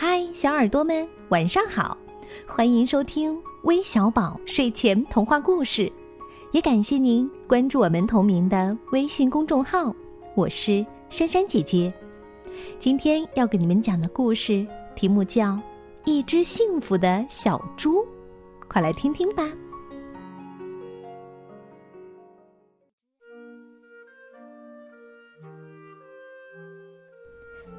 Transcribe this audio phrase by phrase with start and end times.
[0.00, 1.98] 嗨，小耳朵们，晚上好！
[2.46, 5.92] 欢迎收听微小宝睡前童话故事，
[6.52, 9.92] 也感谢您关注我们同名的微信公众号。
[10.36, 11.92] 我是珊珊姐姐，
[12.78, 14.64] 今天要给你们讲的故事
[14.94, 15.46] 题目叫
[16.04, 17.96] 《一只幸福的小猪》，
[18.68, 19.50] 快来听听吧。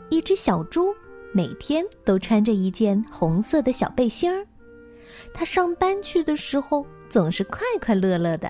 [0.09, 0.93] 一只小猪
[1.31, 4.45] 每天都穿着一件红色的小背心儿，
[5.33, 8.49] 他上班去的时候总是快快乐乐的，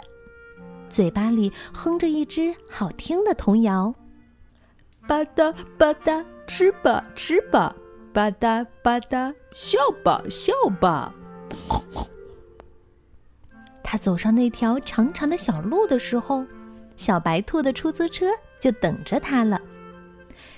[0.89, 3.93] 嘴巴里哼着一支好听的童谣
[5.07, 7.75] ：“吧嗒吧嗒，吃吧吃吧，
[8.13, 11.13] 吧嗒吧嗒，笑吧笑吧。”
[13.83, 16.45] 他走上那条长长的小路的时候，
[16.95, 18.27] 小白兔的出租车
[18.59, 19.59] 就等着他了。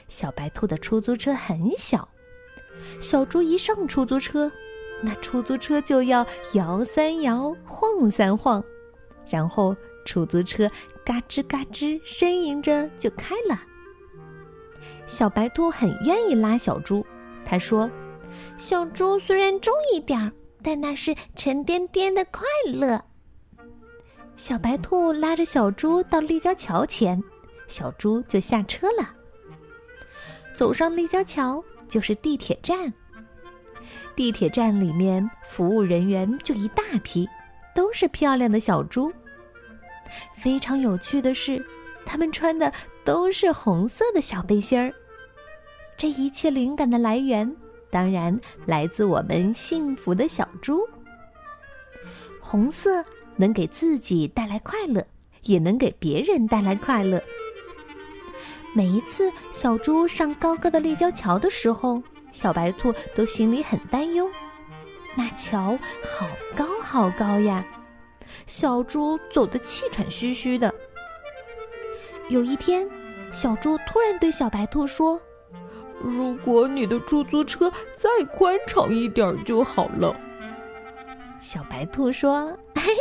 [0.08, 2.08] 小白兔的出租车很小，
[3.00, 4.52] 小猪一上出租车，
[5.02, 8.64] 那出租车就要摇三摇，晃三晃，
[9.30, 9.76] 然后
[10.06, 10.70] 出租车
[11.04, 13.60] 嘎吱嘎吱呻吟着就开了。
[15.06, 17.06] 小白兔很愿意拉小猪，
[17.46, 17.90] 他说
[18.58, 20.32] ：“小猪虽然重一点儿，
[20.64, 23.04] 但那是沉甸甸的快乐。”
[24.38, 27.22] 小白兔拉着小猪到立交桥前，
[27.68, 29.10] 小猪就下车了。
[30.56, 32.92] 走上立交桥就是地铁站。
[34.16, 37.28] 地铁站里面服务人员就一大批，
[37.76, 39.12] 都是漂亮的小猪。
[40.38, 41.64] 非常有趣的是，
[42.06, 42.72] 他们穿的
[43.04, 44.94] 都是红色的小背心儿。
[45.98, 47.56] 这一切灵感的来源，
[47.90, 50.82] 当然来自我们幸福的小猪。
[52.40, 53.04] 红色
[53.36, 55.06] 能给自己带来快乐，
[55.44, 57.22] 也能给别人带来快乐。
[58.74, 64.30] 每一次小猪上高高的立交桥的时候，小白兔都心里很担忧。
[65.14, 65.78] 那桥
[66.18, 67.66] 好高好高呀，
[68.48, 70.74] 小猪走得气喘吁吁的。
[72.30, 72.90] 有一天，
[73.30, 75.20] 小猪突然对小白兔说
[76.02, 80.16] ：“如果你的出租车再宽敞一点就好了。”
[81.42, 82.96] 小白兔说：“嘿，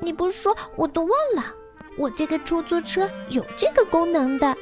[0.00, 1.54] 你不说我都忘了，
[1.98, 4.56] 我这个出租车有这个功能的。”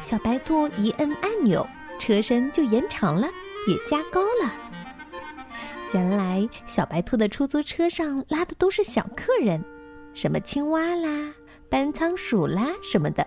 [0.00, 1.66] 小白兔一摁按钮，
[1.98, 3.26] 车身就延长了，
[3.66, 4.52] 也加高了。
[5.92, 9.62] 原来小白兔的出租车上拉的都是小客人，
[10.14, 11.32] 什么青蛙啦、
[11.68, 13.26] 搬仓鼠啦什么的，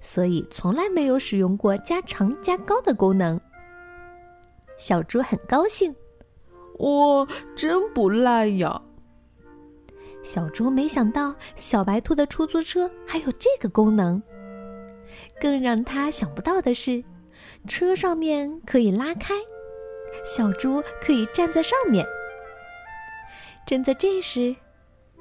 [0.00, 3.40] 所以从来没有使用过加长加高的功能。
[4.78, 5.94] 小猪很高兴，
[6.78, 8.80] 哇，真不赖呀！
[10.22, 14.22] 小猪没想到小白兔的出租车还有这个功能。
[15.40, 17.02] 更让他想不到的是，
[17.66, 19.34] 车上面可以拉开，
[20.24, 22.06] 小猪可以站在上面。
[23.66, 24.54] 正在这时，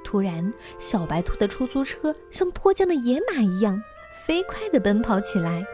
[0.04, 3.82] 突然，小白兔的出租车像脱缰的野马一样，
[4.26, 5.66] 飞快地奔跑起来。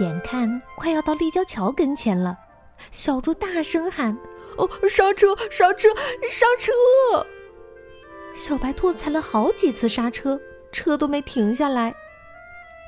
[0.00, 2.36] 眼看快要到立交桥跟前了，
[2.90, 4.16] 小猪大声喊
[4.58, 5.36] ：“哦，刹车！
[5.50, 5.88] 刹车！
[6.28, 6.72] 刹车！”
[8.34, 10.40] 小白兔踩了好几次刹车，
[10.72, 11.94] 车都没停下来。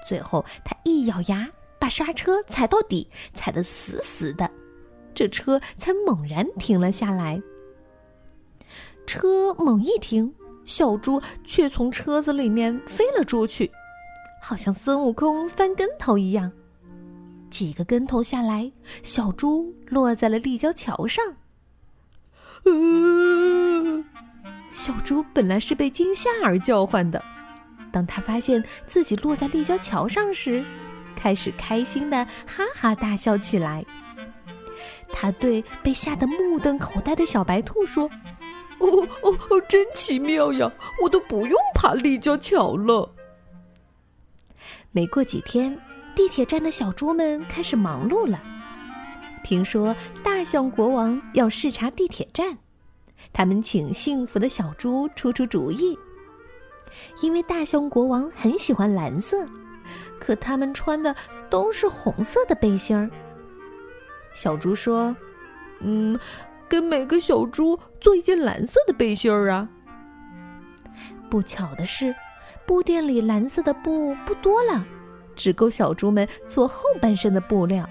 [0.06, 4.49] 最后，他一咬牙，把刹车踩到底，踩得死死的，
[5.15, 7.43] 这车才猛然停了下来。
[9.06, 10.33] 车猛一停，
[10.65, 13.71] 小猪却从车子里面飞了出去，
[14.43, 16.50] 好像孙悟空翻跟头一样。
[17.50, 18.71] 几个跟头下来，
[19.03, 21.25] 小猪落在了立交桥上。
[24.73, 27.23] 小猪本来是被惊吓而叫唤的。
[27.96, 30.62] 当他发现自己落在立交桥上时，
[31.16, 33.82] 开始开心的哈哈大笑起来。
[35.10, 38.04] 他对被吓得目瞪口呆的小白兔说
[38.80, 38.86] ：“哦
[39.22, 40.70] 哦哦，真奇妙呀！
[41.02, 43.10] 我都不用爬立交桥了。”
[44.92, 45.74] 没过几天，
[46.14, 48.38] 地铁站的小猪们开始忙碌了。
[49.42, 52.58] 听说大象国王要视察地铁站，
[53.32, 55.99] 他们请幸福的小猪出出主意。
[57.20, 59.46] 因为大象国王很喜欢蓝色，
[60.19, 61.14] 可他们穿的
[61.48, 63.10] 都是红色的背心儿。
[64.34, 65.16] 小猪说
[65.81, 66.19] ：“嗯，
[66.69, 69.69] 给每个小猪做一件蓝色的背心儿啊。”
[71.31, 72.14] 不巧的是，
[72.66, 74.84] 布店里蓝色的布不多了，
[75.34, 77.88] 只够小猪们做后半身的布料。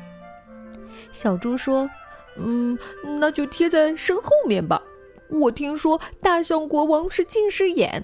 [1.11, 1.89] 小猪说
[2.37, 2.77] ：“嗯，
[3.19, 4.81] 那就贴在身后面吧。
[5.29, 8.03] 我听说大象国王是近视眼。”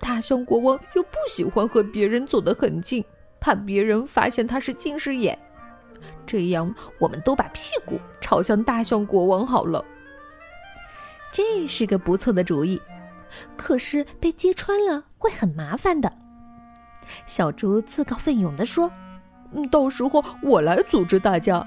[0.00, 3.04] 大象国王又不喜欢和别人走得很近，
[3.38, 5.38] 怕别人发现他是近视眼。
[6.26, 9.84] 这样我们都把屁股朝向大象国王好了。
[11.30, 12.80] 这是个不错的主意，
[13.56, 16.10] 可是被揭穿了会很麻烦的。
[17.26, 18.90] 小猪自告奋勇地说
[19.52, 21.64] ：“嗯，到时候我来组织大家。”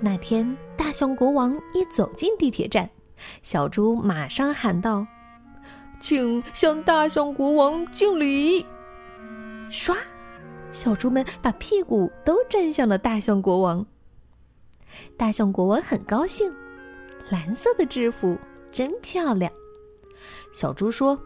[0.00, 2.88] 那天，大象国王一走进地铁站，
[3.42, 5.06] 小猪马上喊道
[6.02, 8.66] ：“请向大象国王敬礼！”
[9.70, 9.96] 唰，
[10.72, 13.86] 小猪们把屁股都站向了大象国王。
[15.16, 16.52] 大象国王很高兴。
[17.30, 18.36] 蓝色的制服
[18.70, 19.50] 真漂亮，
[20.52, 21.18] 小猪说：“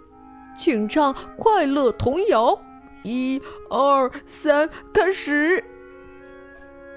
[0.56, 2.56] 请唱快乐童谣，
[3.02, 5.64] 一、二、三，开始！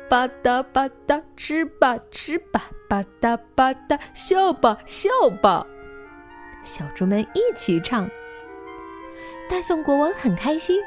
[0.10, 5.10] 吧嗒吧嗒，吃吧吃吧，吧嗒吧嗒，笑吧笑
[5.42, 5.66] 吧。”
[6.64, 8.10] 小猪们一起唱。
[9.50, 10.80] 大象国王很开心，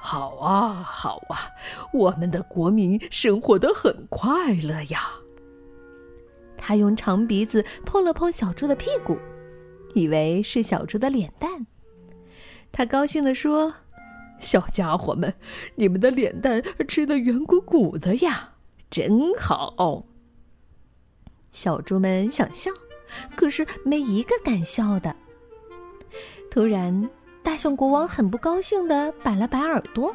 [0.00, 1.50] 好啊好啊，
[1.92, 5.10] 我们的国民生活的很快乐呀。
[6.56, 9.18] 他用长鼻子碰了碰小猪的屁股，
[9.94, 11.66] 以为是小猪的脸蛋。
[12.70, 13.74] 他高兴地说
[14.40, 15.34] ：“小家伙们，
[15.74, 18.50] 你们的脸蛋吃的圆鼓鼓的呀，
[18.88, 20.06] 真好。”
[21.50, 22.70] 小猪们想笑，
[23.36, 25.14] 可是没一个敢笑的。
[26.50, 27.08] 突然，
[27.42, 30.14] 大象国王很不高兴的摆了摆耳朵，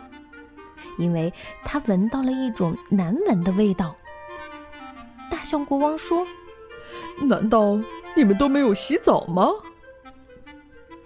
[0.97, 1.33] 因为
[1.63, 3.95] 他闻到了一种难闻的味道。
[5.31, 6.25] 大象国王说
[7.27, 7.79] ：“难道
[8.15, 9.49] 你们都没有洗澡吗？”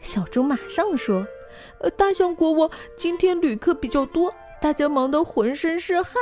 [0.01, 1.25] 小猪马上说
[1.81, 6.13] ：“呃，大象国王，今天旅客比较多，大家忙得浑身是汗，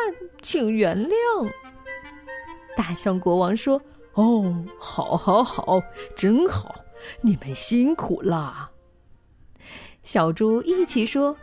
[0.41, 1.51] 请原谅。”
[2.75, 3.81] 大象国王说
[4.17, 5.81] ：“哦，好，好，好，
[6.15, 6.83] 真好，
[7.21, 8.69] 你们辛苦啦。”
[10.03, 11.35] 小猪一起说：“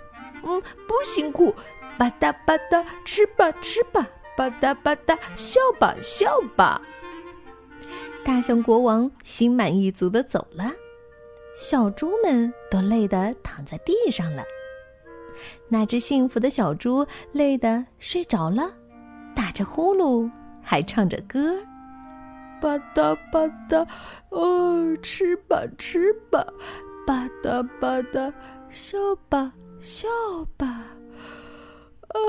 [0.44, 1.54] 嗯，不辛苦，
[1.96, 4.06] 吧嗒吧嗒，吃吧，吃吧。”
[4.36, 6.26] 吧嗒吧嗒，笑吧笑
[6.56, 6.82] 吧。
[8.24, 10.72] 大象国王心满意足的走了，
[11.56, 14.42] 小猪们都累得躺在地上了。
[15.68, 18.72] 那只幸福的小猪累得睡着了，
[19.36, 20.28] 打着呼噜，
[20.60, 21.54] 还唱着歌。
[22.64, 23.86] 吧嗒吧嗒，
[24.30, 26.42] 哦，吃吧吃吧，
[27.06, 28.32] 吧嗒吧嗒，
[28.70, 28.96] 笑
[29.28, 30.08] 吧笑
[30.56, 30.82] 吧，
[32.08, 32.20] 唉。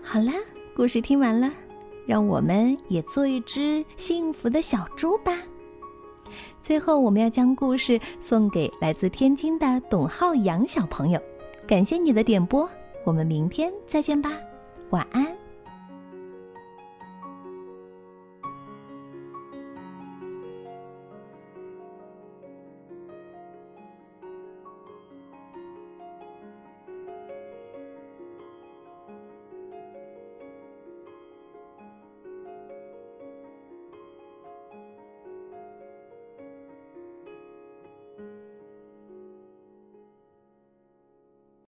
[0.00, 0.32] 好啦，
[0.76, 1.50] 故事听完了，
[2.10, 5.32] 让我们也做一只幸福的小猪吧。
[6.60, 11.22] 最后，我们要将故事送给来自天津的董浩洋小朋友，
[11.68, 12.68] 感谢你的点播，
[13.04, 14.32] 我们明天再见吧，
[14.90, 15.39] 晚安。